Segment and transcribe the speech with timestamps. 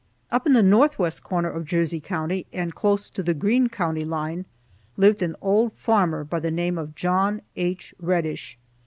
[0.31, 4.45] Up in the northwest corner of Jersey County and close to the Greene county line
[4.97, 7.93] lived an old farmer by the name of John H.
[7.99, 8.57] Reddish.